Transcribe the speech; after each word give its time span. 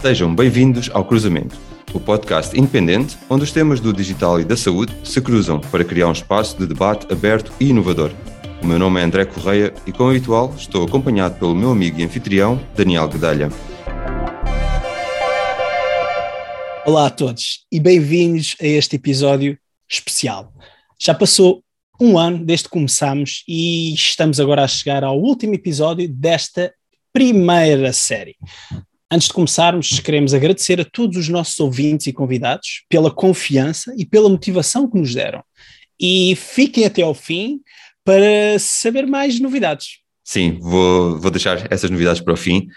Sejam 0.00 0.32
bem-vindos 0.32 0.88
ao 0.94 1.04
Cruzamento, 1.04 1.58
o 1.92 1.98
podcast 1.98 2.56
independente 2.56 3.18
onde 3.28 3.42
os 3.42 3.50
temas 3.50 3.80
do 3.80 3.92
digital 3.92 4.40
e 4.40 4.44
da 4.44 4.56
saúde 4.56 4.94
se 5.02 5.20
cruzam 5.20 5.58
para 5.60 5.84
criar 5.84 6.06
um 6.06 6.12
espaço 6.12 6.56
de 6.56 6.68
debate 6.68 7.12
aberto 7.12 7.52
e 7.58 7.70
inovador. 7.70 8.12
O 8.62 8.66
meu 8.66 8.78
nome 8.78 9.00
é 9.00 9.02
André 9.02 9.24
Correia 9.24 9.74
e, 9.88 9.90
como 9.90 10.10
habitual, 10.10 10.54
estou 10.56 10.86
acompanhado 10.86 11.36
pelo 11.40 11.52
meu 11.52 11.72
amigo 11.72 11.98
e 11.98 12.04
anfitrião, 12.04 12.64
Daniel 12.76 13.08
Guedalha. 13.08 13.48
Olá 16.86 17.08
a 17.08 17.10
todos 17.10 17.66
e 17.70 17.80
bem-vindos 17.80 18.54
a 18.62 18.66
este 18.66 18.94
episódio 18.94 19.58
especial. 19.90 20.52
Já 20.96 21.12
passou 21.12 21.60
um 22.00 22.16
ano 22.16 22.44
desde 22.44 22.66
que 22.66 22.70
começámos 22.70 23.42
e 23.48 23.92
estamos 23.94 24.38
agora 24.38 24.62
a 24.62 24.68
chegar 24.68 25.02
ao 25.02 25.18
último 25.18 25.54
episódio 25.54 26.08
desta 26.08 26.72
primeira 27.12 27.92
série. 27.92 28.36
Antes 29.10 29.28
de 29.28 29.34
começarmos, 29.34 30.00
queremos 30.00 30.34
agradecer 30.34 30.78
a 30.80 30.84
todos 30.84 31.16
os 31.16 31.28
nossos 31.30 31.58
ouvintes 31.60 32.06
e 32.06 32.12
convidados 32.12 32.84
pela 32.90 33.10
confiança 33.10 33.94
e 33.96 34.04
pela 34.04 34.28
motivação 34.28 34.88
que 34.88 34.98
nos 34.98 35.14
deram. 35.14 35.42
E 35.98 36.36
fiquem 36.36 36.84
até 36.84 37.00
ao 37.00 37.14
fim 37.14 37.60
para 38.04 38.58
saber 38.58 39.06
mais 39.06 39.40
novidades. 39.40 40.00
Sim, 40.22 40.58
vou, 40.60 41.18
vou 41.18 41.30
deixar 41.30 41.72
essas 41.72 41.90
novidades 41.90 42.20
para 42.20 42.34
o 42.34 42.36
fim. 42.36 42.68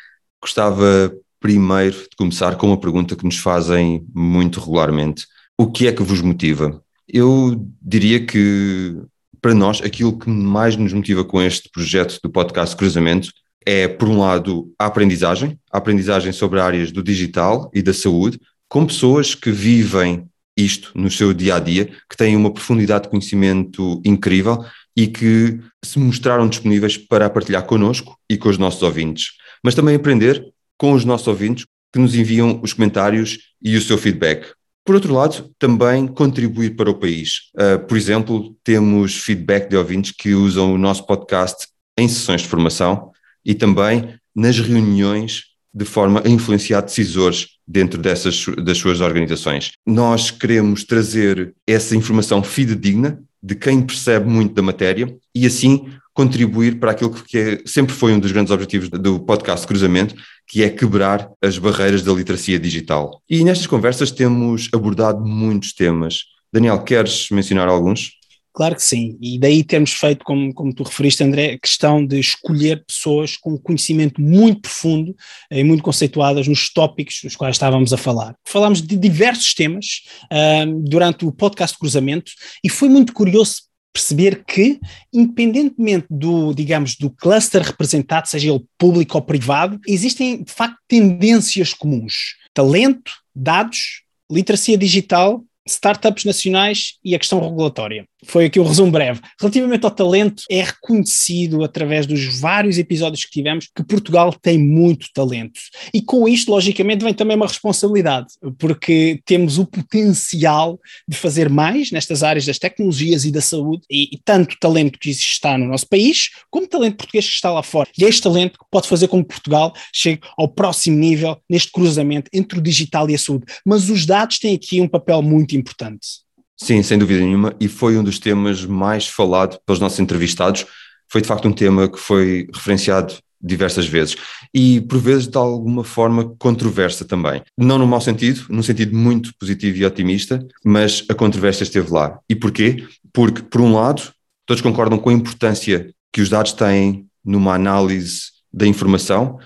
Gostava 0.41 1.13
primeiro 1.37 1.97
de 1.97 2.15
começar 2.17 2.55
com 2.55 2.67
uma 2.67 2.79
pergunta 2.79 3.15
que 3.15 3.25
nos 3.25 3.37
fazem 3.37 4.05
muito 4.15 4.61
regularmente: 4.61 5.25
O 5.57 5.69
que 5.69 5.85
é 5.85 5.91
que 5.91 6.01
vos 6.01 6.21
motiva? 6.21 6.81
Eu 7.09 7.67
diria 7.81 8.25
que, 8.25 8.95
para 9.41 9.53
nós, 9.53 9.81
aquilo 9.81 10.17
que 10.17 10.29
mais 10.29 10.77
nos 10.77 10.93
motiva 10.93 11.25
com 11.25 11.41
este 11.41 11.69
projeto 11.69 12.19
do 12.23 12.31
podcast 12.31 12.73
Cruzamento 12.73 13.33
é, 13.65 13.87
por 13.87 14.07
um 14.07 14.19
lado, 14.19 14.71
a 14.77 14.85
aprendizagem, 14.85 15.57
a 15.71 15.77
aprendizagem 15.77 16.31
sobre 16.31 16.59
áreas 16.59 16.91
do 16.91 17.03
digital 17.03 17.69
e 17.73 17.81
da 17.81 17.93
saúde, 17.93 18.39
com 18.67 18.85
pessoas 18.85 19.35
que 19.35 19.51
vivem 19.51 20.25
isto 20.57 20.91
no 20.95 21.09
seu 21.09 21.33
dia 21.33 21.55
a 21.55 21.59
dia, 21.59 21.85
que 22.09 22.17
têm 22.17 22.35
uma 22.35 22.53
profundidade 22.53 23.03
de 23.03 23.09
conhecimento 23.09 24.01
incrível 24.05 24.63
e 24.95 25.07
que 25.07 25.59
se 25.83 25.99
mostraram 25.99 26.47
disponíveis 26.47 26.97
para 26.97 27.29
partilhar 27.29 27.65
connosco 27.65 28.17
e 28.29 28.37
com 28.37 28.49
os 28.49 28.57
nossos 28.57 28.81
ouvintes. 28.81 29.33
Mas 29.63 29.75
também 29.75 29.95
aprender 29.95 30.43
com 30.77 30.93
os 30.93 31.05
nossos 31.05 31.27
ouvintes 31.27 31.65
que 31.93 31.99
nos 31.99 32.15
enviam 32.15 32.59
os 32.63 32.73
comentários 32.73 33.37
e 33.61 33.75
o 33.75 33.81
seu 33.81 33.97
feedback. 33.97 34.47
Por 34.83 34.95
outro 34.95 35.13
lado, 35.13 35.51
também 35.59 36.07
contribuir 36.07 36.75
para 36.75 36.89
o 36.89 36.95
país. 36.95 37.51
Uh, 37.55 37.85
por 37.85 37.95
exemplo, 37.95 38.55
temos 38.63 39.15
feedback 39.15 39.69
de 39.69 39.77
ouvintes 39.77 40.11
que 40.11 40.33
usam 40.33 40.73
o 40.73 40.77
nosso 40.77 41.05
podcast 41.05 41.67
em 41.97 42.07
sessões 42.07 42.41
de 42.41 42.47
formação 42.47 43.10
e 43.45 43.53
também 43.53 44.15
nas 44.35 44.59
reuniões 44.59 45.43
de 45.73 45.85
forma 45.85 46.21
a 46.25 46.29
influenciar 46.29 46.81
decisores 46.81 47.47
dentro 47.67 47.99
dessas 47.99 48.45
das 48.63 48.77
suas 48.77 48.99
organizações. 48.99 49.71
Nós 49.85 50.29
queremos 50.29 50.83
trazer 50.83 51.53
essa 51.65 51.95
informação 51.95 52.43
fidedigna 52.43 53.21
de 53.41 53.55
quem 53.55 53.81
percebe 53.81 54.29
muito 54.29 54.53
da 54.53 54.61
matéria 54.61 55.15
e 55.33 55.45
assim 55.45 55.87
contribuir 56.13 56.77
para 56.77 56.91
aquilo 56.91 57.11
que 57.11 57.37
é, 57.37 57.61
sempre 57.65 57.95
foi 57.95 58.13
um 58.13 58.19
dos 58.19 58.31
grandes 58.31 58.51
objetivos 58.51 58.89
do 58.89 59.19
podcast 59.19 59.65
Cruzamento, 59.65 60.13
que 60.45 60.61
é 60.61 60.69
quebrar 60.69 61.31
as 61.41 61.57
barreiras 61.57 62.03
da 62.03 62.11
literacia 62.11 62.59
digital. 62.59 63.21
E 63.29 63.43
nestas 63.43 63.65
conversas 63.65 64.11
temos 64.11 64.69
abordado 64.73 65.25
muitos 65.25 65.73
temas. 65.73 66.25
Daniel, 66.53 66.83
queres 66.83 67.29
mencionar 67.31 67.69
alguns? 67.69 68.19
Claro 68.53 68.75
que 68.75 68.83
sim, 68.83 69.17
e 69.21 69.39
daí 69.39 69.63
termos 69.63 69.93
feito, 69.93 70.25
como, 70.25 70.53
como 70.53 70.73
tu 70.73 70.83
referiste, 70.83 71.23
André, 71.23 71.57
questão 71.57 72.05
de 72.05 72.19
escolher 72.19 72.83
pessoas 72.85 73.37
com 73.37 73.57
conhecimento 73.57 74.21
muito 74.21 74.61
profundo 74.61 75.15
e 75.49 75.63
muito 75.63 75.81
conceituadas 75.81 76.47
nos 76.47 76.71
tópicos 76.71 77.21
dos 77.23 77.35
quais 77.35 77.55
estávamos 77.55 77.93
a 77.93 77.97
falar. 77.97 78.35
Falámos 78.45 78.81
de 78.81 78.97
diversos 78.97 79.53
temas 79.53 80.01
uh, 80.25 80.83
durante 80.83 81.25
o 81.25 81.31
podcast 81.31 81.77
Cruzamento 81.77 82.33
e 82.61 82.69
foi 82.69 82.89
muito 82.89 83.13
curioso 83.13 83.63
perceber 83.93 84.43
que, 84.45 84.79
independentemente 85.13 86.07
do, 86.09 86.53
digamos, 86.53 86.95
do 86.95 87.09
cluster 87.09 87.61
representado, 87.61 88.27
seja 88.27 88.49
ele 88.49 88.65
público 88.77 89.17
ou 89.17 89.21
privado, 89.21 89.79
existem 89.87 90.43
de 90.43 90.51
facto 90.51 90.77
tendências 90.89 91.73
comuns: 91.73 92.35
talento, 92.53 93.11
dados, 93.33 94.03
literacia 94.29 94.77
digital 94.77 95.41
startups 95.67 96.25
nacionais 96.25 96.97
e 97.03 97.15
a 97.15 97.19
questão 97.19 97.39
regulatória. 97.39 98.07
Foi 98.25 98.45
aqui 98.45 98.59
o 98.59 98.63
resumo 98.63 98.91
breve. 98.91 99.19
Relativamente 99.39 99.83
ao 99.83 99.91
talento, 99.91 100.43
é 100.49 100.61
reconhecido 100.61 101.63
através 101.63 102.05
dos 102.05 102.39
vários 102.39 102.77
episódios 102.77 103.25
que 103.25 103.31
tivemos 103.31 103.67
que 103.75 103.83
Portugal 103.83 104.33
tem 104.33 104.57
muito 104.57 105.07
talento. 105.13 105.59
E 105.93 106.01
com 106.01 106.27
isto, 106.27 106.51
logicamente, 106.51 107.03
vem 107.03 107.13
também 107.13 107.35
uma 107.35 107.47
responsabilidade, 107.47 108.27
porque 108.59 109.19
temos 109.25 109.57
o 109.57 109.65
potencial 109.65 110.79
de 111.07 111.17
fazer 111.17 111.49
mais 111.49 111.91
nestas 111.91 112.21
áreas 112.21 112.45
das 112.45 112.59
tecnologias 112.59 113.25
e 113.25 113.31
da 113.31 113.41
saúde, 113.41 113.83
e, 113.89 114.09
e 114.13 114.19
tanto 114.23 114.57
talento 114.59 114.99
que 114.99 115.09
está 115.09 115.57
no 115.57 115.67
nosso 115.67 115.87
país, 115.87 116.29
como 116.49 116.67
talento 116.67 116.97
português 116.97 117.25
que 117.25 117.33
está 117.33 117.51
lá 117.51 117.63
fora. 117.63 117.89
E 117.97 118.05
é 118.05 118.09
este 118.09 118.21
talento 118.21 118.59
que 118.59 118.65
pode 118.69 118.87
fazer 118.87 119.07
com 119.07 119.23
que 119.23 119.29
Portugal 119.29 119.73
chegue 119.93 120.21
ao 120.37 120.47
próximo 120.47 120.97
nível 120.97 121.37
neste 121.49 121.71
cruzamento 121.71 122.29
entre 122.31 122.59
o 122.59 122.61
digital 122.61 123.09
e 123.09 123.15
a 123.15 123.17
saúde. 123.17 123.45
Mas 123.65 123.89
os 123.89 124.05
dados 124.05 124.37
têm 124.37 124.55
aqui 124.55 124.79
um 124.79 124.87
papel 124.87 125.21
muito 125.21 125.55
importante. 125.55 126.21
Sim, 126.63 126.83
sem 126.83 126.95
dúvida 126.95 127.21
nenhuma, 127.21 127.55
e 127.59 127.67
foi 127.67 127.97
um 127.97 128.03
dos 128.03 128.19
temas 128.19 128.63
mais 128.63 129.07
falado 129.07 129.59
pelos 129.65 129.79
nossos 129.79 129.99
entrevistados. 129.99 130.67
Foi 131.09 131.19
de 131.19 131.27
facto 131.27 131.47
um 131.47 131.51
tema 131.51 131.89
que 131.89 131.97
foi 131.97 132.47
referenciado 132.53 133.15
diversas 133.41 133.87
vezes 133.87 134.15
e 134.53 134.79
por 134.81 134.99
vezes 134.99 135.27
de 135.27 135.35
alguma 135.35 135.83
forma 135.83 136.35
controversa 136.37 137.03
também. 137.03 137.41
Não 137.57 137.79
no 137.79 137.87
mau 137.87 137.99
sentido, 137.99 138.45
num 138.47 138.61
sentido 138.61 138.95
muito 138.95 139.33
positivo 139.39 139.75
e 139.79 139.85
otimista, 139.85 140.45
mas 140.63 141.03
a 141.09 141.15
controvérsia 141.15 141.63
esteve 141.63 141.91
lá. 141.91 142.19
E 142.29 142.35
porquê? 142.35 142.85
Porque, 143.11 143.41
por 143.41 143.59
um 143.59 143.73
lado, 143.73 144.13
todos 144.45 144.61
concordam 144.61 144.99
com 144.99 145.09
a 145.09 145.13
importância 145.13 145.91
que 146.13 146.21
os 146.21 146.29
dados 146.29 146.53
têm 146.53 147.07
numa 147.25 147.55
análise 147.55 148.21
da 148.53 148.67
informação, 148.67 149.39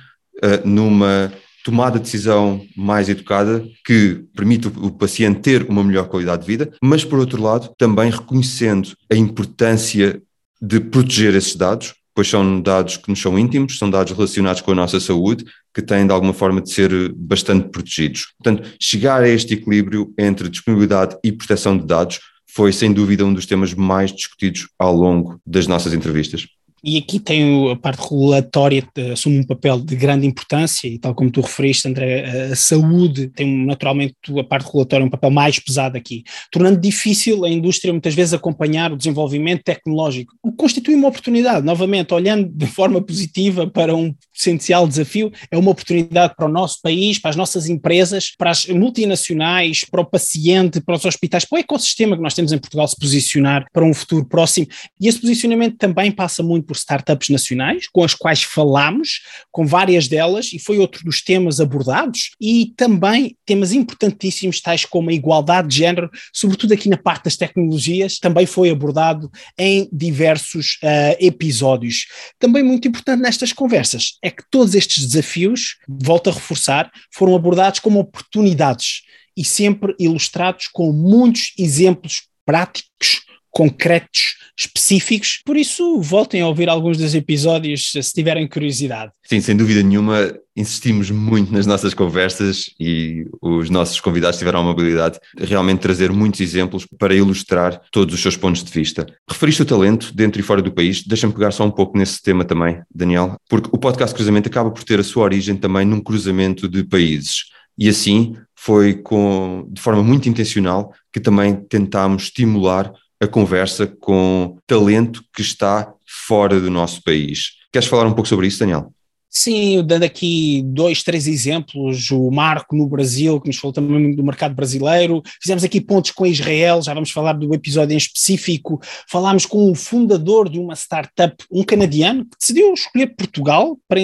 eh, 0.44 0.62
numa 0.66 1.32
tomada 1.66 1.98
de 1.98 2.06
decisão 2.06 2.64
mais 2.78 3.10
educada 3.10 3.66
que 3.84 4.24
permite 4.36 4.68
o 4.68 4.92
paciente 4.92 5.40
ter 5.40 5.68
uma 5.68 5.84
melhor 5.84 6.08
qualidade 6.08 6.44
de 6.44 6.48
vida, 6.48 6.72
mas 6.80 7.04
por 7.04 7.18
outro 7.18 7.42
lado 7.42 7.74
também 7.76 8.12
reconhecendo 8.12 8.90
a 9.12 9.16
importância 9.16 10.22
de 10.62 10.80
proteger 10.80 11.34
esses 11.34 11.56
dados, 11.56 11.96
pois 12.14 12.30
são 12.30 12.62
dados 12.62 12.98
que 12.98 13.10
nos 13.10 13.20
são 13.20 13.38
íntimos, 13.38 13.80
são 13.80 13.90
dados 13.90 14.14
relacionados 14.14 14.62
com 14.62 14.74
a 14.74 14.76
nossa 14.76 15.00
saúde, 15.00 15.44
que 15.74 15.82
têm 15.82 16.06
de 16.06 16.14
alguma 16.14 16.34
forma 16.34 16.62
de 16.62 16.72
ser 16.72 17.12
bastante 17.14 17.68
protegidos. 17.70 18.28
Portanto, 18.38 18.70
chegar 18.80 19.24
a 19.24 19.28
este 19.28 19.56
equilíbrio 19.56 20.14
entre 20.20 20.48
disponibilidade 20.50 21.18
e 21.24 21.32
proteção 21.32 21.76
de 21.76 21.86
dados 21.86 22.20
foi 22.48 22.72
sem 22.72 22.94
dúvida 22.94 23.26
um 23.26 23.34
dos 23.34 23.48
temas 23.48 23.74
mais 23.74 24.14
discutidos 24.14 24.68
ao 24.78 24.96
longo 24.96 25.42
das 25.44 25.66
nossas 25.66 25.94
entrevistas. 25.94 26.46
E 26.84 26.98
aqui 26.98 27.20
tem 27.20 27.72
a 27.72 27.76
parte 27.76 28.02
regulatória, 28.02 28.88
assume 29.12 29.40
um 29.40 29.44
papel 29.44 29.80
de 29.80 29.96
grande 29.96 30.28
importância, 30.28 30.88
e 30.88 31.00
tal 31.00 31.16
como 31.16 31.32
tu 31.32 31.42
referiste, 31.42 31.88
André, 31.88 32.52
a 32.52 32.56
saúde 32.56 33.28
tem 33.30 33.66
naturalmente 33.66 34.16
a 34.40 34.44
parte 34.44 34.66
regulatória 34.66 35.06
um 35.06 35.10
papel 35.10 35.32
mais 35.32 35.58
pesado 35.58 35.98
aqui, 35.98 36.24
tornando 36.52 36.80
difícil 36.80 37.44
a 37.44 37.50
indústria 37.50 37.92
muitas 37.92 38.14
vezes 38.14 38.34
acompanhar 38.34 38.92
o 38.92 38.98
desenvolvimento 38.98 39.64
tecnológico, 39.64 40.36
o 40.44 40.52
que 40.52 40.58
constitui 40.58 40.94
uma 40.94 41.08
oportunidade, 41.08 41.66
novamente, 41.66 42.14
olhando 42.14 42.48
de 42.50 42.68
forma 42.68 43.02
positiva 43.02 43.68
para 43.68 43.96
um 43.96 44.14
essencial 44.36 44.88
desafio, 44.88 45.32
é 45.50 45.58
uma 45.58 45.72
oportunidade 45.72 46.36
para 46.36 46.46
o 46.46 46.52
nosso 46.52 46.82
país, 46.84 47.18
para 47.18 47.32
as 47.32 47.36
nossas 47.36 47.68
empresas, 47.68 48.32
para 48.38 48.52
as 48.52 48.68
multinacionais, 48.68 49.84
para 49.90 50.02
o 50.02 50.06
paciente, 50.06 50.80
para 50.82 50.96
os 50.96 51.06
hospitais, 51.06 51.46
para 51.46 51.58
o 51.58 51.60
ecossistema 51.60 52.16
que 52.16 52.22
nós 52.22 52.36
temos 52.36 52.52
em 52.52 52.60
Portugal 52.60 52.88
se 52.88 52.96
posicionar 52.96 53.66
para 53.74 53.84
um 53.84 53.94
futuro 53.94 54.26
próximo, 54.26 54.68
e 55.02 55.08
esse 55.08 55.20
posicionamento 55.20 55.78
também 55.78 56.12
passa 56.12 56.44
muito 56.44 56.66
por 56.66 56.75
por 56.76 56.78
startups 56.78 57.30
nacionais, 57.30 57.88
com 57.88 58.04
as 58.04 58.14
quais 58.14 58.44
falamos, 58.44 59.22
com 59.52 59.66
várias 59.66 60.08
delas, 60.08 60.52
e 60.54 60.60
foi 60.60 60.78
outro 60.78 61.04
dos 61.04 61.22
temas 61.22 61.60
abordados, 61.60 62.32
e 62.40 62.74
também 62.76 63.36
temas 63.46 63.72
importantíssimos, 63.72 64.62
tais 64.62 64.84
como 64.86 65.10
a 65.10 65.14
igualdade 65.14 65.70
de 65.70 65.78
género, 65.78 66.10
sobretudo 66.34 66.74
aqui 66.74 66.90
na 66.90 66.98
parte 66.98 67.26
das 67.26 67.38
tecnologias, 67.38 68.20
também 68.20 68.46
foi 68.46 68.70
abordado 68.70 69.32
em 69.58 69.90
diversos 69.92 70.78
uh, 70.84 71.16
episódios. 71.20 72.08
Também 72.38 72.64
muito 72.64 72.88
importante 72.88 73.22
nestas 73.22 73.54
conversas 73.54 74.18
é 74.22 74.30
que 74.30 74.44
todos 74.52 74.76
estes 74.76 75.06
desafios, 75.06 75.78
volto 75.88 76.30
a 76.30 76.34
reforçar, 76.34 76.92
foram 77.12 77.36
abordados 77.36 77.80
como 77.80 78.00
oportunidades 78.00 79.02
e 79.38 79.44
sempre 79.44 79.96
ilustrados 80.00 80.68
com 80.68 80.92
muitos 80.92 81.54
exemplos 81.58 82.28
práticos 82.46 83.22
concretos, 83.56 84.36
específicos. 84.60 85.40
Por 85.46 85.56
isso, 85.56 86.02
voltem 86.02 86.42
a 86.42 86.48
ouvir 86.48 86.68
alguns 86.68 86.98
dos 86.98 87.16
episódios 87.16 87.94
se 87.94 88.14
tiverem 88.14 88.46
curiosidade. 88.50 89.14
Sim, 89.24 89.40
sem 89.40 89.56
dúvida 89.56 89.82
nenhuma, 89.82 90.38
insistimos 90.58 91.10
muito 91.10 91.54
nas 91.54 91.66
nossas 91.66 91.94
conversas 91.94 92.70
e 92.78 93.26
os 93.42 93.70
nossos 93.70 94.02
convidados 94.02 94.38
tiveram 94.38 94.60
a 94.60 94.62
amabilidade 94.62 95.20
de 95.38 95.46
realmente 95.46 95.80
trazer 95.80 96.12
muitos 96.12 96.42
exemplos 96.42 96.86
para 97.00 97.16
ilustrar 97.16 97.82
todos 97.92 98.14
os 98.14 98.22
seus 98.22 98.36
pontos 98.36 98.62
de 98.62 98.72
vista. 98.72 99.06
Referiste 99.30 99.62
o 99.62 99.66
talento 99.66 100.14
dentro 100.14 100.42
e 100.42 100.44
fora 100.44 100.62
do 100.62 100.74
país, 100.74 101.02
deixa-me 101.04 101.32
pegar 101.32 101.52
só 101.52 101.66
um 101.66 101.72
pouco 101.72 101.98
nesse 101.98 102.22
tema 102.22 102.44
também, 102.44 102.82
Daniel, 102.94 103.38
porque 103.48 103.70
o 103.72 103.78
podcast 103.78 104.14
Cruzamento 104.14 104.50
acaba 104.50 104.70
por 104.70 104.84
ter 104.84 105.00
a 105.00 105.04
sua 105.04 105.24
origem 105.24 105.56
também 105.56 105.86
num 105.86 106.02
cruzamento 106.02 106.68
de 106.68 106.84
países. 106.84 107.46
E 107.78 107.88
assim 107.88 108.36
foi 108.54 108.96
com, 108.96 109.68
de 109.72 109.82
forma 109.82 110.02
muito 110.02 110.28
intencional 110.28 110.94
que 111.14 111.20
também 111.20 111.56
tentámos 111.56 112.24
estimular 112.24 112.92
a 113.22 113.28
conversa 113.28 113.88
com 113.88 114.58
talento 114.66 115.24
que 115.34 115.42
está 115.42 115.94
fora 116.06 116.60
do 116.60 116.70
nosso 116.70 117.04
país. 117.04 117.52
Queres 117.72 117.88
falar 117.88 118.08
um 118.08 118.14
pouco 118.14 118.28
sobre 118.28 118.48
isso, 118.48 118.60
Daniel? 118.60 118.95
Sim, 119.38 119.84
dando 119.86 120.04
aqui 120.04 120.64
dois, 120.66 121.04
três 121.04 121.28
exemplos, 121.28 122.10
o 122.10 122.32
Marco 122.32 122.74
no 122.74 122.88
Brasil, 122.88 123.42
que 123.42 123.50
nos 123.50 123.58
falou 123.58 123.74
também 123.74 124.16
do 124.16 124.24
mercado 124.24 124.56
brasileiro, 124.56 125.22
fizemos 125.42 125.62
aqui 125.62 125.82
pontos 125.82 126.12
com 126.12 126.26
Israel, 126.26 126.82
já 126.82 126.94
vamos 126.94 127.12
falar 127.12 127.34
do 127.34 127.54
episódio 127.54 127.94
em 127.94 127.98
específico, 127.98 128.80
falámos 129.10 129.46
com 129.46 129.70
o 129.70 129.76
fundador 129.76 130.48
de 130.48 130.58
uma 130.58 130.74
startup, 130.74 131.36
um 131.52 131.64
canadiano, 131.64 132.24
que 132.24 132.38
decidiu 132.40 132.74
escolher 132.74 133.08
Portugal 133.08 133.78
para, 133.90 134.00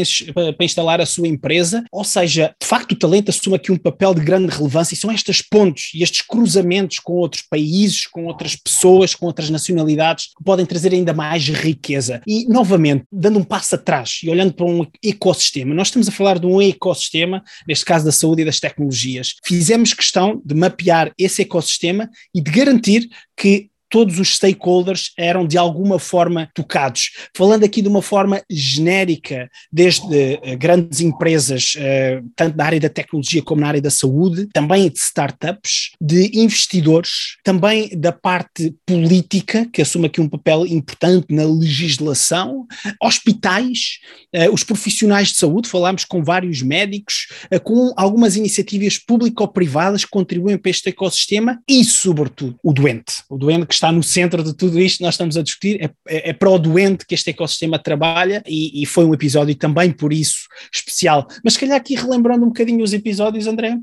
instalar 0.65 0.99
a 0.99 1.05
sua 1.05 1.29
empresa, 1.29 1.81
ou 1.93 2.03
seja, 2.03 2.53
de 2.59 2.67
facto 2.67 2.91
o 2.91 2.99
talento 2.99 3.29
assume 3.29 3.55
aqui 3.55 3.71
um 3.71 3.77
papel 3.77 4.13
de 4.13 4.19
grande 4.19 4.53
relevância 4.53 4.95
e 4.95 4.97
são 4.97 5.13
estes 5.13 5.41
pontos 5.41 5.91
e 5.95 6.03
estes 6.03 6.23
cruzamentos 6.23 6.99
com 6.99 7.13
outros 7.13 7.43
países, 7.43 8.05
com 8.05 8.25
outras 8.25 8.57
pessoas, 8.57 9.15
com 9.15 9.27
outras 9.27 9.49
nacionalidades, 9.49 10.25
que 10.37 10.43
podem 10.43 10.65
trazer 10.65 10.91
ainda 10.91 11.13
mais 11.13 11.47
riqueza. 11.47 12.21
E, 12.27 12.45
novamente, 12.49 13.05
dando 13.09 13.39
um 13.39 13.43
passo 13.45 13.75
atrás 13.75 14.19
e 14.23 14.29
olhando 14.29 14.53
para 14.53 14.65
um 14.65 14.85
ecossistema. 15.21 15.75
Nós 15.75 15.89
estamos 15.89 16.07
a 16.07 16.11
falar 16.11 16.39
de 16.39 16.47
um 16.47 16.59
ecossistema, 16.59 17.43
neste 17.67 17.85
caso 17.85 18.05
da 18.05 18.11
saúde 18.11 18.41
e 18.41 18.45
das 18.45 18.59
tecnologias. 18.59 19.35
Fizemos 19.45 19.93
questão 19.93 20.41
de 20.43 20.55
mapear 20.55 21.13
esse 21.17 21.43
ecossistema 21.43 22.09
e 22.33 22.41
de 22.41 22.49
garantir 22.49 23.07
que 23.37 23.69
todos 23.91 24.17
os 24.17 24.35
stakeholders 24.35 25.11
eram 25.17 25.45
de 25.45 25.57
alguma 25.57 25.99
forma 25.99 26.49
tocados. 26.55 27.11
Falando 27.35 27.65
aqui 27.65 27.81
de 27.81 27.89
uma 27.89 28.01
forma 28.01 28.41
genérica, 28.49 29.51
desde 29.71 30.05
uh, 30.35 30.57
grandes 30.57 31.01
empresas, 31.01 31.75
uh, 31.75 32.25
tanto 32.35 32.57
na 32.57 32.65
área 32.65 32.79
da 32.79 32.89
tecnologia 32.89 33.43
como 33.43 33.61
na 33.61 33.67
área 33.67 33.81
da 33.81 33.91
saúde, 33.91 34.47
também 34.53 34.89
de 34.89 34.97
startups, 34.97 35.91
de 35.99 36.31
investidores, 36.39 37.37
também 37.43 37.89
da 37.89 38.13
parte 38.13 38.73
política, 38.85 39.67
que 39.71 39.81
assume 39.81 40.05
aqui 40.05 40.21
um 40.21 40.29
papel 40.29 40.65
importante 40.65 41.27
na 41.29 41.43
legislação, 41.43 42.65
hospitais, 43.03 43.99
uh, 44.33 44.53
os 44.53 44.63
profissionais 44.63 45.27
de 45.29 45.35
saúde, 45.35 45.67
falámos 45.67 46.05
com 46.05 46.23
vários 46.23 46.61
médicos, 46.61 47.27
com 47.63 47.91
algumas 47.97 48.37
iniciativas 48.37 48.97
público-privadas 48.97 50.05
que 50.05 50.11
contribuem 50.11 50.57
para 50.57 50.71
este 50.71 50.89
ecossistema 50.89 51.61
e, 51.67 51.83
sobretudo, 51.83 52.55
o 52.63 52.71
doente. 52.71 53.23
O 53.29 53.37
doente 53.37 53.65
que 53.65 53.73
está 53.81 53.91
no 53.91 54.03
centro 54.03 54.43
de 54.43 54.53
tudo 54.53 54.79
isto, 54.79 55.01
nós 55.01 55.15
estamos 55.15 55.35
a 55.35 55.41
discutir, 55.41 55.81
é, 55.81 55.89
é, 56.07 56.29
é 56.29 56.33
para 56.33 56.49
o 56.49 56.59
doente 56.59 57.05
que 57.05 57.15
este 57.15 57.31
ecossistema 57.31 57.79
trabalha 57.79 58.43
e, 58.47 58.81
e, 58.81 58.85
foi 58.85 59.03
um 59.05 59.13
episódio 59.13 59.55
também 59.55 59.91
por 59.91 60.13
isso 60.13 60.47
especial. 60.71 61.27
Mas 61.43 61.53
se 61.53 61.59
calhar 61.59 61.77
aqui 61.77 61.95
relembrando 61.95 62.45
um 62.45 62.49
bocadinho 62.49 62.83
os 62.83 62.93
episódios, 62.93 63.47
André. 63.47 63.77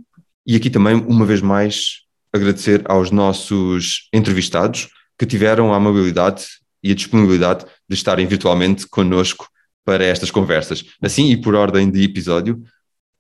E 0.46 0.54
aqui 0.54 0.70
também, 0.70 0.94
uma 0.94 1.26
vez 1.26 1.40
mais, 1.40 2.02
agradecer 2.32 2.82
aos 2.86 3.10
nossos 3.10 4.08
entrevistados 4.12 4.88
que 5.18 5.26
tiveram 5.26 5.72
a 5.72 5.76
amabilidade 5.76 6.46
e 6.82 6.92
a 6.92 6.94
disponibilidade 6.94 7.64
de 7.88 7.94
estarem 7.94 8.26
virtualmente 8.26 8.86
connosco 8.86 9.48
para 9.84 10.04
estas 10.04 10.30
conversas. 10.30 10.84
Assim, 11.02 11.30
e 11.32 11.36
por 11.36 11.54
ordem 11.56 11.90
de 11.90 12.04
episódio, 12.04 12.62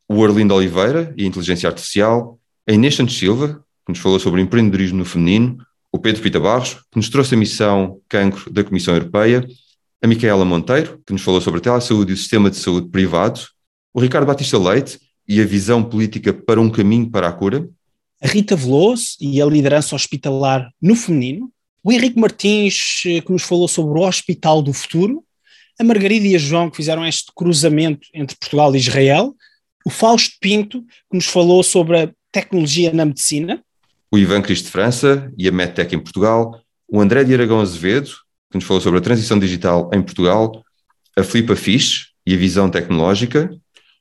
o 0.08 0.24
Arlindo 0.24 0.54
Oliveira 0.54 1.12
e 1.16 1.26
Inteligência 1.26 1.68
Artificial, 1.68 2.38
a 2.68 2.72
Inês 2.72 2.94
Santos 2.94 3.18
Silva, 3.18 3.64
que 3.84 3.92
nos 3.92 3.98
falou 3.98 4.20
sobre 4.20 4.40
empreendedorismo 4.40 4.98
no 4.98 5.04
feminino, 5.04 5.58
o 5.92 5.98
Pedro 5.98 6.22
Pita 6.22 6.38
Barros, 6.38 6.74
que 6.74 6.96
nos 6.96 7.08
trouxe 7.08 7.34
a 7.34 7.38
missão 7.38 8.00
Cancro 8.08 8.52
da 8.52 8.62
Comissão 8.62 8.94
Europeia, 8.94 9.46
a 10.02 10.06
Micaela 10.06 10.44
Monteiro, 10.44 11.00
que 11.06 11.12
nos 11.12 11.22
falou 11.22 11.40
sobre 11.40 11.58
a 11.58 11.62
telesaúde 11.62 12.12
e 12.12 12.14
o 12.14 12.16
sistema 12.16 12.50
de 12.50 12.56
saúde 12.56 12.88
privado, 12.88 13.40
o 13.92 14.00
Ricardo 14.00 14.26
Batista 14.26 14.58
Leite 14.58 14.98
e 15.26 15.40
a 15.40 15.44
visão 15.44 15.82
política 15.82 16.32
para 16.32 16.60
um 16.60 16.70
caminho 16.70 17.10
para 17.10 17.28
a 17.28 17.32
cura, 17.32 17.68
a 18.20 18.26
Rita 18.26 18.56
Veloso 18.56 19.16
e 19.20 19.40
a 19.40 19.46
liderança 19.46 19.94
hospitalar 19.94 20.68
no 20.82 20.96
feminino, 20.96 21.52
o 21.84 21.92
Henrique 21.92 22.18
Martins, 22.18 23.02
eh, 23.06 23.20
que 23.20 23.30
nos 23.30 23.44
falou 23.44 23.68
sobre 23.68 23.98
o 23.98 24.02
Hospital 24.02 24.60
do 24.60 24.72
Futuro, 24.72 25.24
a 25.78 25.84
Margarida 25.84 26.26
e 26.26 26.34
a 26.34 26.38
João, 26.38 26.68
que 26.68 26.76
fizeram 26.76 27.06
este 27.06 27.30
cruzamento 27.34 28.08
entre 28.12 28.36
Portugal 28.36 28.74
e 28.74 28.78
Israel, 28.78 29.34
o 29.86 29.90
Fausto 29.90 30.36
Pinto, 30.40 30.82
que 30.82 31.16
nos 31.16 31.26
falou 31.26 31.62
sobre 31.62 32.00
a 32.00 32.10
tecnologia 32.32 32.92
na 32.92 33.04
medicina, 33.04 33.62
o 34.10 34.18
Ivan 34.18 34.42
Cristo 34.42 34.70
França 34.70 35.32
e 35.36 35.48
a 35.48 35.52
MedTech 35.52 35.94
em 35.94 35.98
Portugal, 35.98 36.60
o 36.88 37.00
André 37.00 37.24
de 37.24 37.34
Aragão 37.34 37.60
Azevedo, 37.60 38.10
que 38.50 38.56
nos 38.56 38.64
falou 38.64 38.80
sobre 38.80 38.98
a 38.98 39.02
transição 39.02 39.38
digital 39.38 39.90
em 39.92 40.02
Portugal, 40.02 40.62
a 41.16 41.22
Filipa 41.22 41.54
Fisch 41.54 42.08
e 42.26 42.34
a 42.34 42.36
visão 42.36 42.70
tecnológica, 42.70 43.50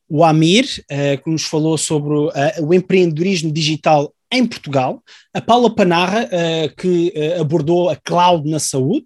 o 0.09 0.23
Amir, 0.23 0.65
uh, 0.89 1.21
que 1.21 1.29
nos 1.29 1.43
falou 1.43 1.77
sobre 1.77 2.13
uh, 2.13 2.31
o 2.61 2.73
empreendedorismo 2.73 3.51
digital 3.51 4.13
em 4.31 4.45
Portugal, 4.45 5.03
a 5.33 5.41
Paula 5.41 5.73
Panarra, 5.73 6.25
uh, 6.25 6.75
que 6.75 7.13
abordou 7.39 7.89
a 7.89 7.95
cloud 7.95 8.49
na 8.49 8.59
saúde, 8.59 9.05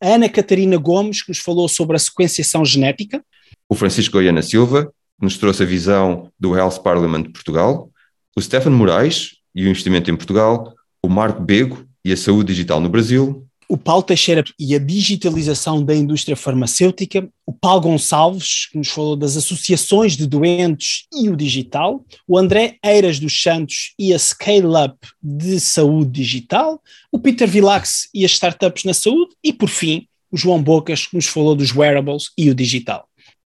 a 0.00 0.14
Ana 0.14 0.28
Catarina 0.28 0.76
Gomes, 0.76 1.22
que 1.22 1.30
nos 1.30 1.38
falou 1.38 1.68
sobre 1.68 1.96
a 1.96 1.98
sequenciação 1.98 2.64
genética, 2.64 3.22
o 3.68 3.74
Francisco 3.74 4.14
Goiana 4.14 4.40
Silva, 4.40 4.86
que 4.86 5.24
nos 5.24 5.36
trouxe 5.36 5.62
a 5.62 5.66
visão 5.66 6.30
do 6.40 6.56
Health 6.56 6.80
Parliament 6.82 7.24
de 7.24 7.32
Portugal, 7.32 7.90
o 8.34 8.40
Stefano 8.40 8.76
Moraes, 8.76 9.32
e 9.54 9.64
o 9.64 9.68
investimento 9.68 10.10
em 10.10 10.16
Portugal, 10.16 10.74
o 11.02 11.08
Marco 11.08 11.42
Bego 11.42 11.84
e 12.04 12.12
a 12.12 12.16
saúde 12.16 12.52
digital 12.52 12.80
no 12.80 12.88
Brasil, 12.88 13.48
o 13.68 13.76
Paulo 13.76 14.02
Teixeira 14.02 14.42
e 14.58 14.74
a 14.74 14.78
digitalização 14.78 15.84
da 15.84 15.94
indústria 15.94 16.34
farmacêutica, 16.34 17.28
o 17.44 17.52
Paulo 17.52 17.82
Gonçalves, 17.82 18.66
que 18.70 18.78
nos 18.78 18.88
falou 18.88 19.14
das 19.14 19.36
associações 19.36 20.16
de 20.16 20.26
doentes 20.26 21.06
e 21.12 21.28
o 21.28 21.36
digital, 21.36 22.02
o 22.26 22.38
André 22.38 22.78
Eiras 22.82 23.20
dos 23.20 23.42
Santos 23.42 23.92
e 23.98 24.14
a 24.14 24.18
Scale 24.18 24.64
Up 24.66 24.96
de 25.22 25.60
saúde 25.60 26.10
digital, 26.12 26.80
o 27.12 27.18
Peter 27.18 27.46
Vilax 27.46 28.08
e 28.14 28.24
as 28.24 28.32
startups 28.32 28.84
na 28.84 28.94
saúde 28.94 29.34
e, 29.44 29.52
por 29.52 29.68
fim, 29.68 30.06
o 30.30 30.36
João 30.36 30.62
Bocas, 30.62 31.06
que 31.06 31.16
nos 31.16 31.26
falou 31.26 31.54
dos 31.54 31.74
wearables 31.74 32.30
e 32.38 32.48
o 32.48 32.54
digital. 32.54 33.06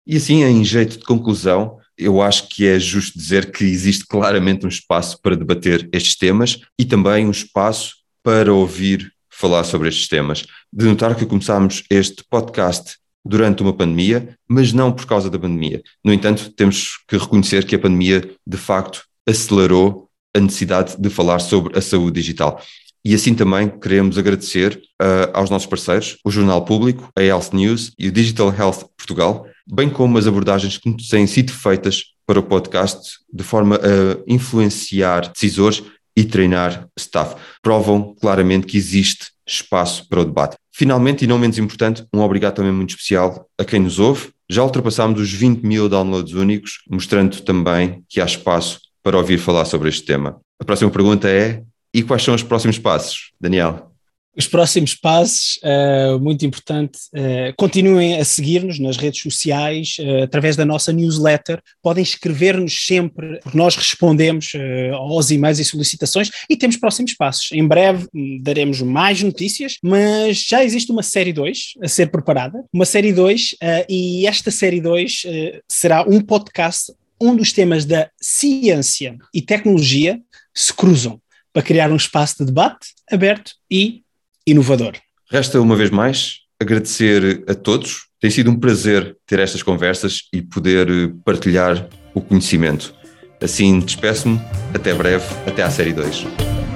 E 0.06 0.16
assim, 0.16 0.42
em 0.42 0.64
jeito 0.64 0.98
de 0.98 1.04
conclusão, 1.04 1.76
eu 1.98 2.20
acho 2.20 2.48
que 2.48 2.66
é 2.66 2.78
justo 2.78 3.18
dizer 3.18 3.50
que 3.50 3.64
existe 3.64 4.06
claramente 4.06 4.66
um 4.66 4.68
espaço 4.68 5.20
para 5.20 5.36
debater 5.36 5.88
estes 5.92 6.16
temas 6.16 6.60
e 6.78 6.84
também 6.84 7.26
um 7.26 7.30
espaço 7.30 7.96
para 8.22 8.52
ouvir 8.52 9.12
falar 9.30 9.64
sobre 9.64 9.88
estes 9.88 10.08
temas. 10.08 10.46
De 10.72 10.84
notar 10.84 11.14
que 11.14 11.26
começámos 11.26 11.82
este 11.90 12.24
podcast 12.28 12.96
durante 13.24 13.62
uma 13.62 13.72
pandemia, 13.72 14.36
mas 14.48 14.72
não 14.72 14.92
por 14.92 15.06
causa 15.06 15.28
da 15.28 15.38
pandemia. 15.38 15.82
No 16.04 16.12
entanto, 16.12 16.50
temos 16.52 16.98
que 17.08 17.16
reconhecer 17.16 17.64
que 17.64 17.74
a 17.74 17.78
pandemia, 17.78 18.28
de 18.46 18.56
facto, 18.56 19.04
acelerou 19.26 20.08
a 20.34 20.40
necessidade 20.40 20.96
de 20.98 21.10
falar 21.10 21.40
sobre 21.40 21.76
a 21.76 21.82
saúde 21.82 22.20
digital. 22.20 22.60
E 23.04 23.14
assim 23.14 23.34
também 23.34 23.68
queremos 23.68 24.18
agradecer 24.18 24.82
uh, 25.00 25.30
aos 25.32 25.48
nossos 25.48 25.66
parceiros, 25.66 26.18
o 26.24 26.30
Jornal 26.30 26.64
Público, 26.64 27.08
a 27.16 27.22
Health 27.22 27.50
News 27.52 27.92
e 27.98 28.08
o 28.08 28.12
Digital 28.12 28.52
Health 28.52 28.88
Portugal, 28.96 29.46
bem 29.66 29.90
como 29.90 30.18
as 30.18 30.26
abordagens 30.26 30.78
que 30.78 30.94
têm 31.08 31.26
sido 31.26 31.52
feitas 31.52 32.04
para 32.26 32.40
o 32.40 32.42
podcast 32.42 33.18
de 33.32 33.44
forma 33.44 33.76
a 33.76 34.22
influenciar 34.26 35.32
decisores 35.32 35.82
e 36.16 36.24
treinar 36.24 36.88
staff. 36.98 37.36
Provam 37.62 38.14
claramente 38.20 38.66
que 38.66 38.76
existe 38.76 39.30
espaço 39.46 40.08
para 40.08 40.20
o 40.20 40.24
debate. 40.24 40.56
Finalmente, 40.72 41.24
e 41.24 41.26
não 41.26 41.38
menos 41.38 41.58
importante, 41.58 42.04
um 42.12 42.20
obrigado 42.20 42.54
também 42.56 42.72
muito 42.72 42.90
especial 42.90 43.48
a 43.58 43.64
quem 43.64 43.80
nos 43.80 43.98
ouve. 43.98 44.30
Já 44.48 44.62
ultrapassámos 44.62 45.20
os 45.20 45.32
20 45.32 45.62
mil 45.62 45.88
downloads 45.88 46.34
únicos, 46.34 46.82
mostrando 46.88 47.40
também 47.42 48.02
que 48.08 48.20
há 48.20 48.24
espaço 48.24 48.80
para 49.02 49.16
ouvir 49.16 49.38
falar 49.38 49.64
sobre 49.64 49.88
este 49.88 50.04
tema. 50.04 50.40
A 50.60 50.64
próxima 50.64 50.90
pergunta 50.90 51.28
é: 51.28 51.62
e 51.94 52.02
quais 52.02 52.22
são 52.22 52.34
os 52.34 52.42
próximos 52.42 52.78
passos, 52.78 53.32
Daniel? 53.40 53.95
Os 54.36 54.46
próximos 54.46 54.94
passos, 54.94 55.58
uh, 55.62 56.20
muito 56.20 56.44
importante, 56.44 56.98
uh, 57.14 57.54
continuem 57.56 58.20
a 58.20 58.24
seguir-nos 58.24 58.78
nas 58.78 58.98
redes 58.98 59.22
sociais, 59.22 59.96
uh, 59.98 60.24
através 60.24 60.54
da 60.56 60.64
nossa 60.64 60.92
newsletter. 60.92 61.58
Podem 61.82 62.02
escrever-nos 62.02 62.84
sempre, 62.84 63.40
porque 63.40 63.56
nós 63.56 63.76
respondemos 63.76 64.52
aos 64.92 65.30
e-mails 65.30 65.58
e 65.58 65.64
solicitações 65.64 66.30
e 66.50 66.56
temos 66.56 66.76
próximos 66.76 67.14
passos. 67.14 67.50
Em 67.52 67.66
breve 67.66 68.06
hum, 68.14 68.38
daremos 68.42 68.82
mais 68.82 69.22
notícias, 69.22 69.78
mas 69.82 70.42
já 70.42 70.62
existe 70.62 70.92
uma 70.92 71.02
série 71.02 71.32
2 71.32 71.74
a 71.82 71.88
ser 71.88 72.10
preparada. 72.10 72.62
Uma 72.72 72.84
série 72.84 73.12
2, 73.12 73.56
e 73.88 74.26
esta 74.26 74.50
série 74.50 74.80
2 74.80 75.22
será 75.68 76.02
um 76.02 76.20
podcast 76.20 76.92
onde 77.20 77.40
os 77.40 77.52
temas 77.52 77.84
da 77.84 78.10
ciência 78.20 79.16
e 79.32 79.40
tecnologia 79.40 80.20
se 80.54 80.72
cruzam 80.72 81.20
para 81.52 81.62
criar 81.62 81.90
um 81.90 81.96
espaço 81.96 82.36
de 82.38 82.46
debate 82.46 82.88
aberto 83.10 83.52
e 83.70 84.02
inovador. 84.46 84.92
Resta 85.30 85.60
uma 85.60 85.74
vez 85.76 85.90
mais 85.90 86.40
agradecer 86.60 87.44
a 87.48 87.54
todos. 87.54 88.06
Tem 88.20 88.30
sido 88.30 88.50
um 88.50 88.58
prazer 88.58 89.16
ter 89.26 89.38
estas 89.38 89.62
conversas 89.62 90.22
e 90.32 90.40
poder 90.40 91.14
partilhar 91.24 91.88
o 92.14 92.20
conhecimento. 92.20 92.94
Assim, 93.40 93.80
despeço-me. 93.80 94.40
Até 94.74 94.94
breve. 94.94 95.26
Até 95.46 95.62
à 95.62 95.70
série 95.70 95.92
2. 95.92 96.26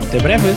Até 0.06 0.18
breve. 0.20 0.48